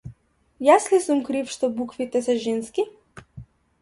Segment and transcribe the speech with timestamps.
[0.67, 2.87] Јас ли сум крив што буквите се женски?